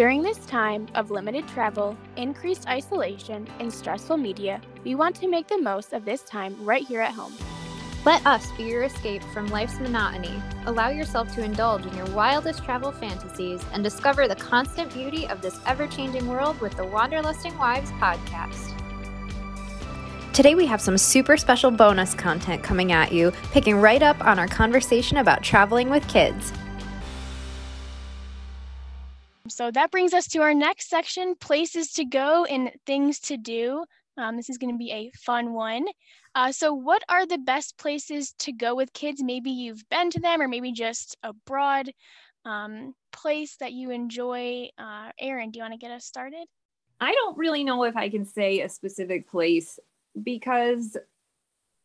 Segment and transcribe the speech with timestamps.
[0.00, 5.46] During this time of limited travel, increased isolation, and stressful media, we want to make
[5.46, 7.34] the most of this time right here at home.
[8.06, 10.42] Let us be your escape from life's monotony.
[10.64, 15.42] Allow yourself to indulge in your wildest travel fantasies and discover the constant beauty of
[15.42, 18.72] this ever changing world with the Wanderlusting Wives podcast.
[20.32, 24.38] Today, we have some super special bonus content coming at you, picking right up on
[24.38, 26.54] our conversation about traveling with kids.
[29.50, 33.84] So that brings us to our next section places to go and things to do.
[34.16, 35.86] Um, this is going to be a fun one.
[36.34, 39.22] Uh, so, what are the best places to go with kids?
[39.22, 41.90] Maybe you've been to them, or maybe just a broad
[42.44, 44.68] um, place that you enjoy.
[44.78, 46.46] Uh, Erin, do you want to get us started?
[47.00, 49.78] I don't really know if I can say a specific place
[50.22, 50.96] because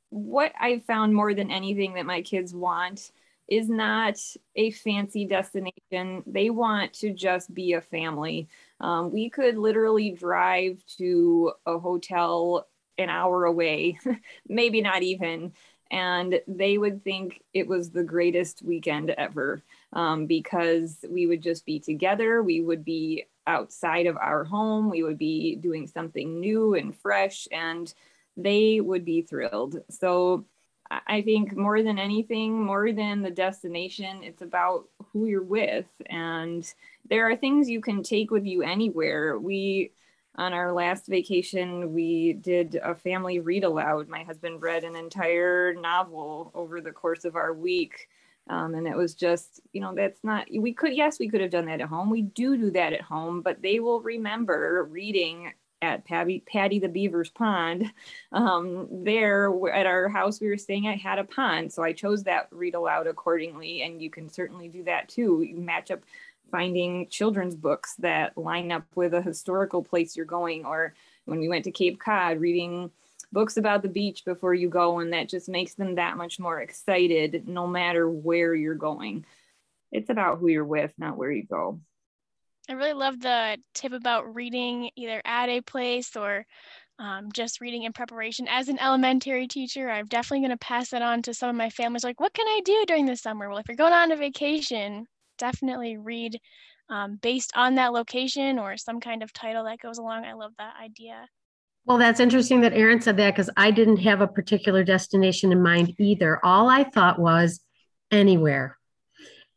[0.09, 3.11] what I've found more than anything that my kids want
[3.47, 4.19] is not
[4.55, 6.23] a fancy destination.
[6.25, 8.47] They want to just be a family.
[8.79, 13.99] Um, we could literally drive to a hotel an hour away,
[14.47, 15.53] maybe not even,
[15.91, 19.61] and they would think it was the greatest weekend ever
[19.93, 22.41] um, because we would just be together.
[22.41, 24.89] We would be outside of our home.
[24.89, 27.93] We would be doing something new and fresh, and
[28.35, 29.77] they would be thrilled.
[29.89, 30.45] So,
[30.89, 35.87] I think more than anything, more than the destination, it's about who you're with.
[36.07, 36.71] And
[37.09, 39.39] there are things you can take with you anywhere.
[39.39, 39.91] We,
[40.35, 44.07] on our last vacation, we did a family read aloud.
[44.07, 48.07] My husband read an entire novel over the course of our week.
[48.47, 51.49] Um, and it was just, you know, that's not, we could, yes, we could have
[51.49, 52.11] done that at home.
[52.11, 55.51] We do do that at home, but they will remember reading
[55.85, 57.91] at Paddy, Paddy the Beaver's pond.
[58.31, 62.23] Um, there at our house we were staying at had a pond, so I chose
[62.23, 63.83] that read aloud accordingly.
[63.83, 65.41] And you can certainly do that too.
[65.47, 66.01] You match up
[66.51, 70.93] finding children's books that line up with a historical place you're going, or
[71.25, 72.91] when we went to Cape Cod, reading
[73.31, 76.61] books about the beach before you go, and that just makes them that much more
[76.61, 79.25] excited no matter where you're going.
[79.91, 81.79] It's about who you're with, not where you go.
[82.69, 86.45] I really love the tip about reading either at a place or
[86.97, 88.47] um, just reading in preparation.
[88.47, 91.69] As an elementary teacher, I'm definitely going to pass that on to some of my
[91.69, 92.03] families.
[92.03, 93.49] Like, what can I do during the summer?
[93.49, 95.05] Well, if you're going on a vacation,
[95.37, 96.39] definitely read
[96.89, 100.25] um, based on that location or some kind of title that goes along.
[100.25, 101.27] I love that idea.
[101.85, 105.61] Well, that's interesting that Erin said that because I didn't have a particular destination in
[105.61, 106.39] mind either.
[106.43, 107.59] All I thought was
[108.09, 108.77] anywhere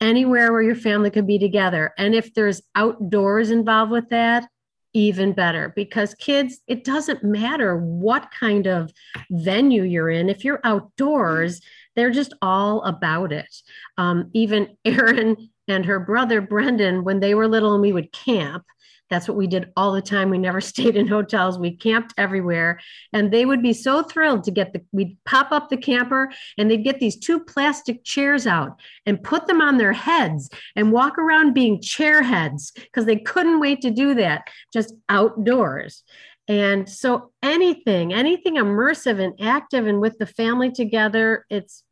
[0.01, 1.93] anywhere where your family could be together.
[1.99, 4.49] And if there's outdoors involved with that,
[4.95, 8.93] even better because kids, it doesn't matter what kind of
[9.31, 10.29] venue you're in.
[10.29, 11.61] If you're outdoors,
[11.95, 13.55] they're just all about it.
[13.97, 18.65] Um, even Erin and her brother Brendan, when they were little and we would camp,
[19.11, 20.31] that's what we did all the time.
[20.31, 21.59] We never stayed in hotels.
[21.59, 22.81] We camped everywhere.
[23.13, 26.71] And they would be so thrilled to get the, we'd pop up the camper and
[26.71, 31.19] they'd get these two plastic chairs out and put them on their heads and walk
[31.19, 36.03] around being chair heads because they couldn't wait to do that just outdoors.
[36.51, 41.85] And so anything, anything immersive and active and with the family together, it's,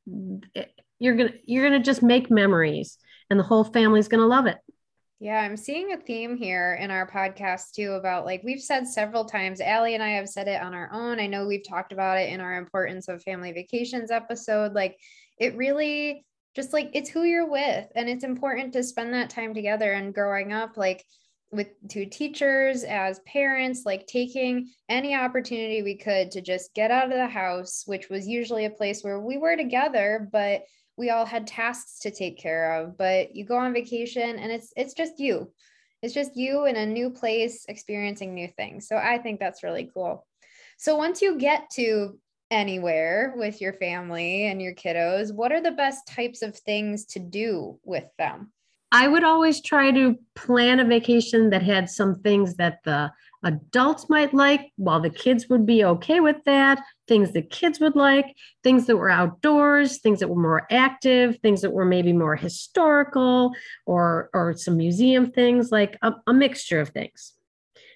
[0.54, 2.96] it, you're going to, you're going to just make memories
[3.30, 4.58] and the whole family's going to love it.
[5.18, 9.24] Yeah, I'm seeing a theme here in our podcast too about like we've said several
[9.24, 9.62] times.
[9.62, 11.18] Allie and I have said it on our own.
[11.18, 14.74] I know we've talked about it in our importance of family vacations episode.
[14.74, 14.98] Like
[15.38, 19.54] it really just like it's who you're with, and it's important to spend that time
[19.54, 19.92] together.
[19.92, 21.04] And growing up, like
[21.50, 27.04] with two teachers as parents, like taking any opportunity we could to just get out
[27.04, 30.62] of the house, which was usually a place where we were together, but
[30.96, 34.72] we all had tasks to take care of but you go on vacation and it's
[34.76, 35.52] it's just you.
[36.02, 38.86] It's just you in a new place experiencing new things.
[38.86, 40.26] So i think that's really cool.
[40.78, 42.18] So once you get to
[42.50, 47.18] anywhere with your family and your kiddos what are the best types of things to
[47.18, 48.52] do with them?
[48.92, 53.10] I would always try to plan a vacation that had some things that the
[53.46, 57.94] adults might like, while the kids would be okay with that, things the kids would
[57.94, 58.26] like,
[58.62, 63.52] things that were outdoors, things that were more active, things that were maybe more historical
[63.86, 67.32] or or some museum things, like a, a mixture of things.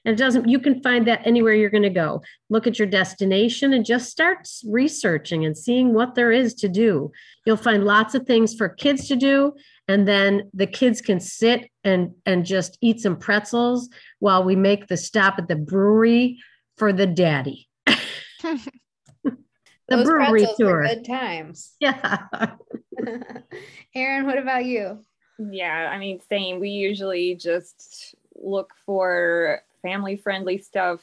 [0.05, 2.23] And it doesn't, you can find that anywhere you're going to go.
[2.49, 7.13] Look at your destination and just start researching and seeing what there is to do.
[7.45, 9.53] You'll find lots of things for kids to do.
[9.91, 13.89] And then the kids can sit and, and just eat some pretzels
[14.21, 16.39] while we make the stop at the brewery
[16.77, 17.69] for the daddy.
[18.45, 18.63] the
[19.89, 20.87] Those brewery tour.
[20.87, 21.73] good times.
[21.81, 22.27] Yeah.
[23.95, 25.05] Erin, what about you?
[25.39, 26.61] Yeah, I mean, same.
[26.61, 31.01] We usually just look for family friendly stuff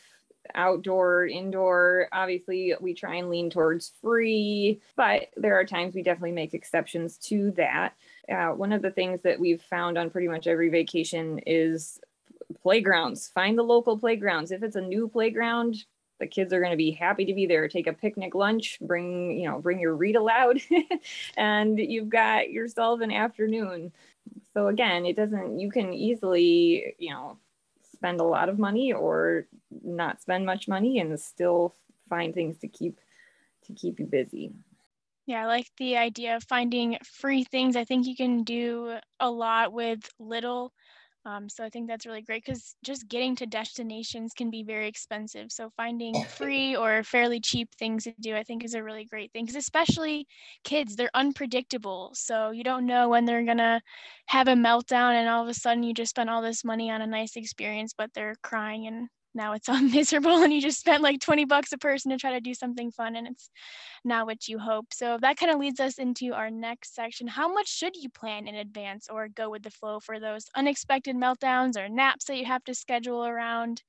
[0.56, 2.08] outdoor, indoor.
[2.14, 7.18] Obviously, we try and lean towards free, but there are times we definitely make exceptions
[7.18, 7.96] to that.
[8.32, 12.00] Uh, one of the things that we've found on pretty much every vacation is
[12.62, 13.30] playgrounds.
[13.30, 14.52] Find the local playgrounds.
[14.52, 15.84] If it's a new playground,
[16.20, 19.40] the kids are going to be happy to be there take a picnic lunch bring
[19.40, 20.60] you know bring your read aloud
[21.38, 23.92] and you've got yourself an afternoon
[24.52, 27.38] so again it doesn't you can easily you know
[27.94, 29.46] spend a lot of money or
[29.84, 31.76] not spend much money and still
[32.10, 33.00] find things to keep
[33.66, 34.54] to keep you busy.
[35.28, 37.76] Yeah, I like the idea of finding free things.
[37.76, 40.74] I think you can do a lot with little.
[41.26, 44.88] Um, so I think that's really great because just getting to destinations can be very
[44.88, 45.52] expensive.
[45.52, 49.34] So finding free or fairly cheap things to do, I think, is a really great
[49.34, 49.44] thing.
[49.46, 50.28] Because especially
[50.64, 52.12] kids, they're unpredictable.
[52.16, 53.82] So you don't know when they're gonna
[54.28, 57.02] have a meltdown, and all of a sudden you just spent all this money on
[57.02, 61.04] a nice experience, but they're crying and now it's all miserable and you just spent
[61.04, 63.50] like 20 bucks a person to try to do something fun and it's
[64.04, 64.88] not what you hope.
[64.94, 67.28] So that kind of leads us into our next section.
[67.28, 71.16] How much should you plan in advance or go with the flow for those unexpected
[71.16, 73.84] meltdowns or naps that you have to schedule around?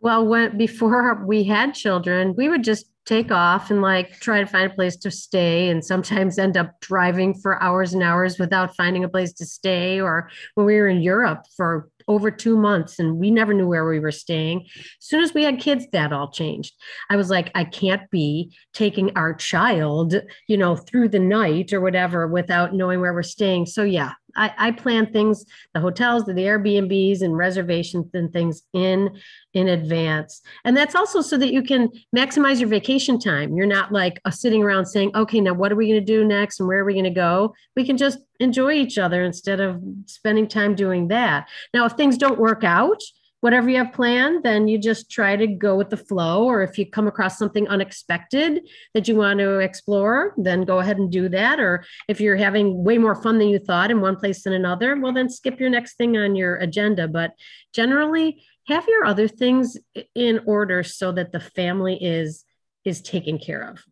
[0.00, 4.46] Well, when before we had children, we would just take off and like try to
[4.46, 8.76] find a place to stay and sometimes end up driving for hours and hours without
[8.76, 12.98] finding a place to stay or when we were in Europe for over two months
[12.98, 14.64] and we never knew where we were staying.
[14.76, 16.74] As soon as we had kids, that all changed.
[17.10, 20.14] I was like, I can't be taking our child,
[20.48, 23.66] you know, through the night or whatever without knowing where we're staying.
[23.66, 25.44] So, yeah, I, I plan things,
[25.74, 29.18] the hotels, the, Airbnbs and reservations and things in
[29.54, 30.42] in advance.
[30.64, 33.56] And that's also so that you can maximize your vacation time.
[33.56, 36.24] You're not like uh, sitting around saying, okay, now what are we going to do
[36.24, 37.54] next and where are we going to go?
[37.74, 41.48] We can just enjoy each other instead of spending time doing that.
[41.72, 43.00] Now, if things don't work out,
[43.40, 46.44] whatever you have planned, then you just try to go with the flow.
[46.44, 50.98] Or if you come across something unexpected that you want to explore, then go ahead
[50.98, 51.60] and do that.
[51.60, 54.98] Or if you're having way more fun than you thought in one place than another,
[55.00, 57.08] well, then skip your next thing on your agenda.
[57.08, 57.32] But
[57.72, 59.76] generally, have your other things
[60.14, 62.44] in order so that the family is
[62.84, 63.82] is taken care of.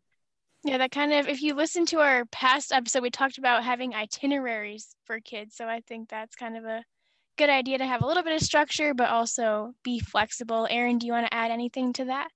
[0.62, 3.93] Yeah, that kind of, if you listen to our past episode, we talked about having
[3.93, 5.56] itineraries for kids.
[5.56, 6.82] So I think that's kind of a
[7.36, 10.66] good idea to have a little bit of structure, but also be flexible.
[10.70, 12.28] Erin, do you want to add anything to that?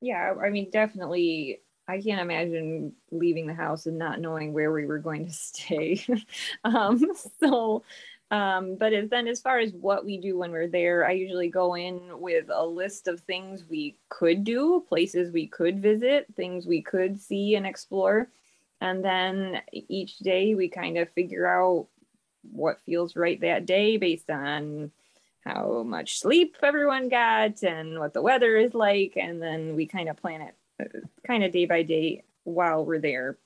[0.00, 1.60] Yeah, I mean, definitely.
[1.88, 6.04] I can't imagine leaving the house and not knowing where we were going to stay.
[6.64, 7.00] um,
[7.40, 7.84] so,
[8.30, 11.48] um, but as, then as far as what we do when we're there, I usually
[11.48, 16.66] go in with a list of things we could do, places we could visit, things
[16.66, 18.28] we could see and explore.
[18.80, 21.86] And then each day we kind of figure out
[22.52, 24.90] what feels right that day based on
[25.44, 29.16] how much sleep everyone got and what the weather is like.
[29.16, 30.54] And then we kind of plan it
[31.26, 33.38] kind of day by day while we're there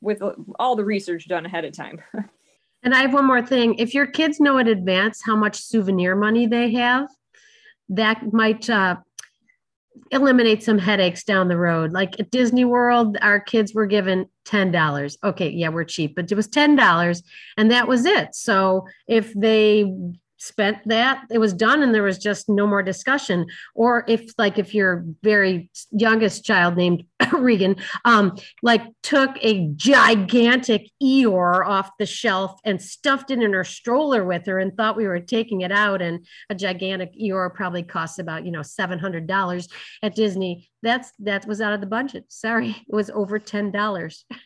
[0.00, 0.22] with
[0.58, 2.00] all the research done ahead of time.
[2.82, 3.74] And i have one more thing.
[3.76, 7.08] If your kids know in advance how much souvenir money they have
[7.88, 8.96] that might uh,
[10.10, 11.92] eliminate some headaches down the road.
[11.92, 15.16] Like at Disney World, our kids were given $10.
[15.24, 17.22] Okay, yeah, we're cheap, but it was $10
[17.56, 18.34] and that was it.
[18.34, 19.92] So if they
[20.38, 23.46] spent that it was done and there was just no more discussion.
[23.74, 30.90] Or if like if your very youngest child named regan um like took a gigantic
[31.02, 35.06] eeyore off the shelf and stuffed it in her stroller with her and thought we
[35.06, 39.68] were taking it out and a gigantic eeyore probably costs about you know $700
[40.02, 42.24] at disney that's that was out of the budget.
[42.28, 44.24] Sorry it was over $10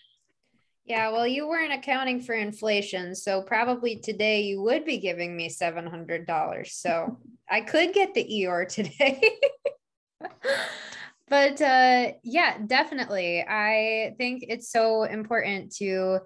[0.91, 3.15] Yeah, well, you weren't accounting for inflation.
[3.15, 6.67] So probably today you would be giving me $700.
[6.73, 7.17] So
[7.49, 9.23] I could get the Eeyore today.
[11.29, 13.41] but uh, yeah, definitely.
[13.41, 16.19] I think it's so important to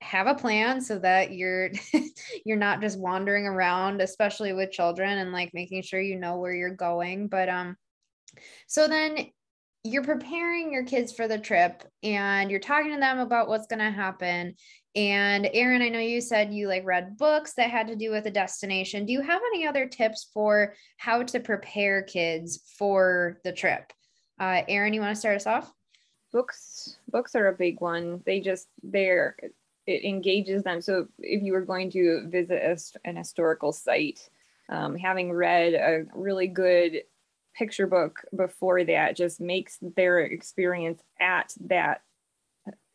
[0.00, 1.68] have a plan so that you're
[2.46, 6.54] you're not just wandering around especially with children and like making sure you know where
[6.54, 7.76] you're going but um
[8.66, 9.26] so then
[9.82, 13.78] you're preparing your kids for the trip and you're talking to them about what's going
[13.78, 14.54] to happen
[14.96, 18.26] and Erin, I know you said you like read books that had to do with
[18.26, 19.06] a destination.
[19.06, 23.92] Do you have any other tips for how to prepare kids for the trip?
[24.40, 25.72] Uh, Erin, you want to start us off?
[26.32, 28.22] Books, books are a big one.
[28.26, 29.36] They just they're
[29.86, 30.80] it engages them.
[30.80, 34.28] So if you were going to visit a, an historical site,
[34.68, 37.02] um, having read a really good
[37.54, 42.02] picture book before that just makes their experience at that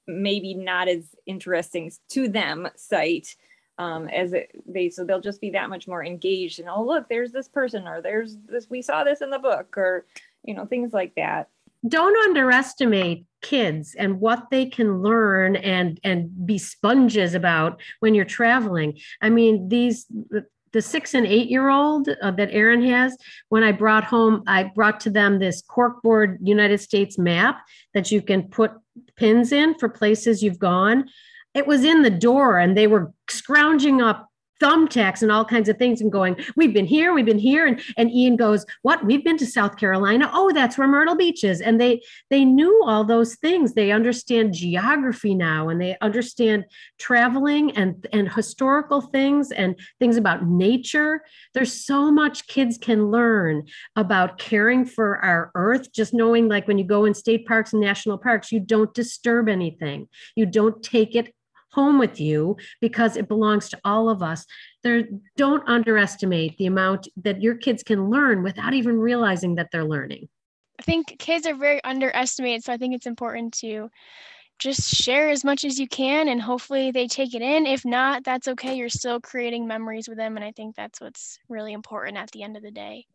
[0.08, 3.36] maybe not as interesting to them site
[3.78, 7.10] um, as it, they so they'll just be that much more engaged and oh look
[7.10, 10.06] there's this person or there's this we saw this in the book or
[10.46, 11.50] you know things like that.
[11.88, 18.26] Don't underestimate kids and what they can learn and and be sponges about when you're
[18.26, 18.98] traveling.
[19.22, 20.08] I mean these
[20.76, 23.18] the six and eight year old uh, that Erin has,
[23.48, 27.62] when I brought home, I brought to them this corkboard United States map
[27.94, 28.74] that you can put
[29.16, 31.06] pins in for places you've gone.
[31.54, 34.30] It was in the door and they were scrounging up
[34.62, 37.66] thumbtacks and all kinds of things and going, we've been here, we've been here.
[37.66, 39.06] And, and Ian goes, what?
[39.06, 40.30] We've been to South Carolina.
[40.34, 41.62] Oh, that's where Myrtle Beach is.
[41.62, 43.74] And they, they knew all those things.
[43.74, 46.66] They understand geography now and they understand
[47.00, 51.22] traveling and, and historical things and things about nature.
[51.54, 53.64] There's so much kids can learn
[53.96, 55.92] about caring for our earth.
[55.92, 59.50] Just knowing like when you go in state parks and national parks, you don't disturb
[59.50, 60.08] anything.
[60.36, 61.34] You don't take it
[61.76, 64.46] home with you because it belongs to all of us.
[64.82, 65.04] There,
[65.36, 70.30] don't underestimate the amount that your kids can learn without even realizing that they're learning.
[70.80, 73.90] I think kids are very underestimated, so I think it's important to
[74.58, 77.66] just share as much as you can and hopefully they take it in.
[77.66, 78.76] If not, that's okay.
[78.76, 80.38] You're still creating memories with them.
[80.38, 83.06] And I think that's what's really important at the end of the day.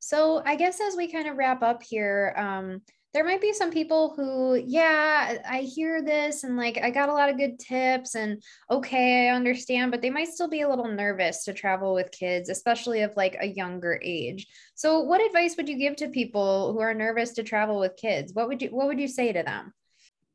[0.00, 2.82] So, I guess as we kind of wrap up here, um,
[3.14, 7.14] there might be some people who, yeah, I hear this and like I got a
[7.14, 10.88] lot of good tips and okay, I understand, but they might still be a little
[10.88, 14.46] nervous to travel with kids, especially of like a younger age.
[14.74, 18.34] So, what advice would you give to people who are nervous to travel with kids?
[18.34, 19.72] What would you what would you say to them?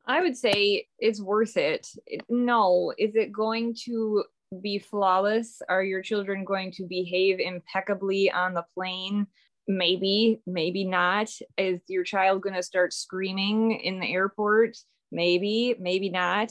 [0.06, 1.88] I would say it's worth it.
[2.28, 4.24] No, is it going to
[4.60, 5.62] be flawless?
[5.68, 9.28] Are your children going to behave impeccably on the plane?
[9.66, 11.28] Maybe maybe not.
[11.56, 14.76] Is your child going to start screaming in the airport?
[15.10, 16.50] Maybe maybe not.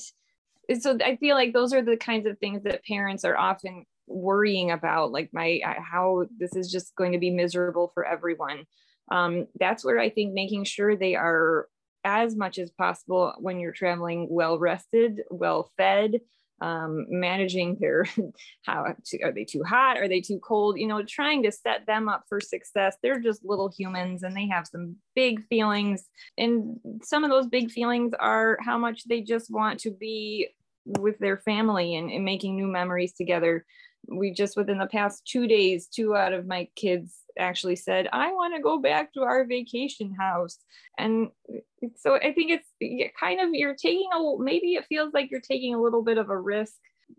[0.79, 4.71] So i feel like those are the kinds of things that parents are often worrying
[4.71, 8.65] about like my how this is just going to be miserable for everyone.
[9.11, 11.67] Um, that's where i think making sure they are
[12.05, 16.21] as much as possible when you're traveling well rested well fed
[16.61, 18.05] um, managing their
[18.63, 18.83] how
[19.23, 19.97] are they too hot?
[19.97, 20.77] Are they too cold?
[20.77, 22.95] You know trying to set them up for success.
[23.01, 26.05] They're just little humans and they have some big feelings.
[26.37, 30.49] And some of those big feelings are how much they just want to be
[30.85, 33.65] with their family and, and making new memories together.
[34.07, 38.31] We just within the past two days two out of my kids actually said i
[38.31, 40.57] want to go back to our vacation house.
[40.97, 41.29] And
[41.97, 45.73] so i think it's kind of you're taking a maybe it feels like you're taking
[45.73, 46.73] a little bit of a risk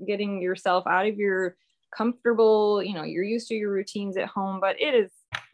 [0.07, 1.57] getting yourself out of your
[1.97, 5.11] comfortable you know you're used to your routines at home but it is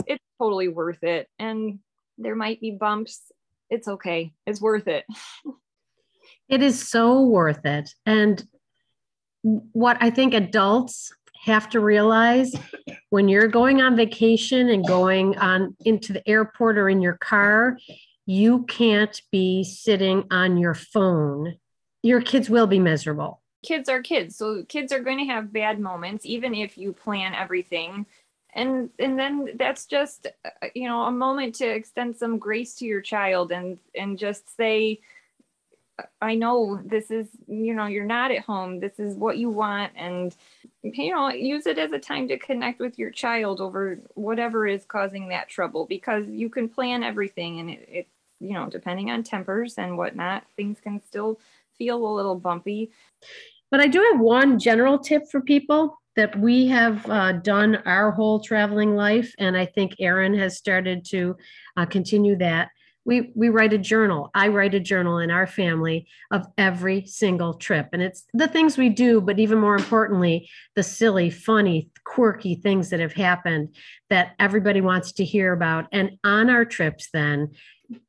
[0.06, 1.28] it's totally worth it.
[1.38, 1.78] And
[2.18, 3.30] there might be bumps.
[3.68, 4.32] It's okay.
[4.46, 5.04] It's worth it.
[6.48, 7.90] It is so worth it.
[8.04, 8.42] And
[9.42, 11.12] what i think adults
[11.44, 12.52] have to realize
[13.10, 17.76] when you're going on vacation and going on into the airport or in your car,
[18.24, 21.56] you can't be sitting on your phone.
[22.02, 23.42] Your kids will be miserable.
[23.64, 24.36] Kids are kids.
[24.36, 28.06] So kids are going to have bad moments even if you plan everything.
[28.52, 32.84] And and then that's just uh, you know a moment to extend some grace to
[32.84, 35.00] your child and and just say
[36.20, 38.80] I know this is, you know, you're not at home.
[38.80, 39.92] This is what you want.
[39.96, 40.34] And,
[40.82, 44.84] you know, use it as a time to connect with your child over whatever is
[44.84, 48.08] causing that trouble because you can plan everything and it, it
[48.40, 51.38] you know, depending on tempers and whatnot, things can still
[51.76, 52.90] feel a little bumpy.
[53.70, 58.10] But I do have one general tip for people that we have uh, done our
[58.10, 59.32] whole traveling life.
[59.38, 61.36] And I think Erin has started to
[61.76, 62.70] uh, continue that
[63.04, 64.30] we we write a journal.
[64.34, 67.88] I write a journal in our family of every single trip.
[67.92, 72.90] And it's the things we do but even more importantly the silly funny quirky things
[72.90, 73.74] that have happened
[74.10, 75.86] that everybody wants to hear about.
[75.92, 77.50] And on our trips then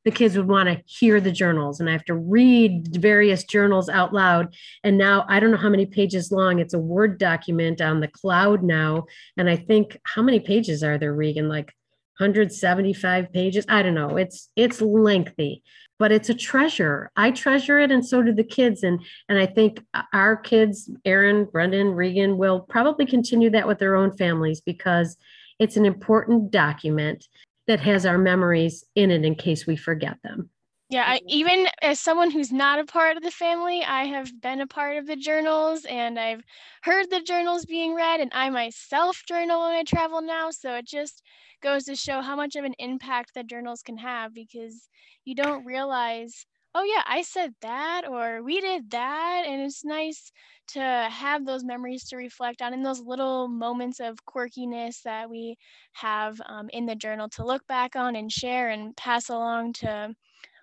[0.04, 3.88] the kids would want to hear the journals and i have to read various journals
[3.88, 4.54] out loud.
[4.84, 6.58] And now i don't know how many pages long.
[6.58, 9.06] It's a word document on the cloud now.
[9.36, 11.48] And i think how many pages are there regan?
[11.48, 11.72] Like
[12.18, 13.64] 175 pages.
[13.68, 14.16] I don't know.
[14.16, 15.62] It's it's lengthy
[15.98, 17.12] but it's a treasure.
[17.14, 18.82] I treasure it and so do the kids.
[18.82, 23.94] And and i think our kids erin brendan regan will probably continue that with their
[23.94, 25.16] own families because
[25.58, 27.26] it's an important document
[27.66, 30.50] that has our memories in it in case we forget them
[30.92, 34.60] yeah, I, even as someone who's not a part of the family, I have been
[34.60, 36.44] a part of the journals and I've
[36.82, 40.50] heard the journals being read, and I myself journal when I travel now.
[40.50, 41.22] So it just
[41.62, 44.88] goes to show how much of an impact the journals can have because
[45.24, 49.44] you don't realize oh yeah, I said that or we did that.
[49.46, 50.32] And it's nice
[50.68, 55.56] to have those memories to reflect on and those little moments of quirkiness that we
[55.94, 60.14] have um, in the journal to look back on and share and pass along to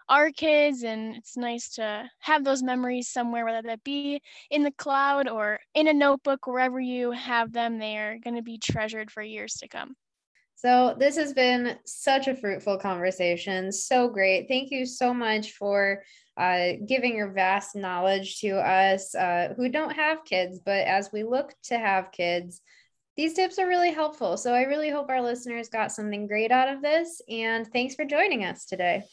[0.09, 4.71] our kids and it's nice to have those memories somewhere whether that be in the
[4.71, 9.11] cloud or in a notebook wherever you have them they are going to be treasured
[9.11, 9.95] for years to come.
[10.55, 13.71] So this has been such a fruitful conversation.
[13.71, 14.47] So great.
[14.49, 16.03] Thank you so much for
[16.35, 21.23] uh, giving your vast knowledge to us uh, who don't have kids but as we
[21.23, 22.61] look to have kids
[23.17, 24.37] these tips are really helpful.
[24.37, 28.05] So i really hope our listeners got something great out of this and thanks for
[28.05, 29.03] joining us today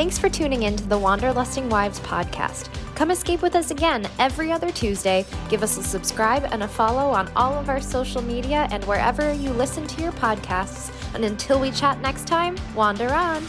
[0.00, 2.70] Thanks for tuning in to the Wanderlusting Wives podcast.
[2.94, 5.26] Come escape with us again every other Tuesday.
[5.50, 9.34] Give us a subscribe and a follow on all of our social media and wherever
[9.34, 10.90] you listen to your podcasts.
[11.14, 13.46] And until we chat next time, wander on.